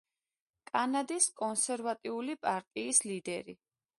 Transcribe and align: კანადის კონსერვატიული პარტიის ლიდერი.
კანადის 0.69 1.27
კონსერვატიული 1.41 2.37
პარტიის 2.47 3.05
ლიდერი. 3.13 3.59